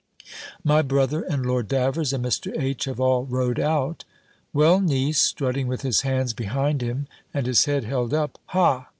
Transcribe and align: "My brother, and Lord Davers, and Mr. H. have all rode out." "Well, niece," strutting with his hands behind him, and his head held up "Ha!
"My 0.63 0.81
brother, 0.81 1.21
and 1.21 1.45
Lord 1.45 1.67
Davers, 1.67 2.11
and 2.11 2.25
Mr. 2.25 2.59
H. 2.59 2.85
have 2.85 2.99
all 2.99 3.25
rode 3.25 3.59
out." 3.59 4.03
"Well, 4.51 4.79
niece," 4.81 5.21
strutting 5.21 5.67
with 5.67 5.83
his 5.83 6.01
hands 6.01 6.33
behind 6.33 6.81
him, 6.81 7.05
and 7.35 7.45
his 7.45 7.65
head 7.65 7.83
held 7.83 8.11
up 8.11 8.39
"Ha! 8.47 8.87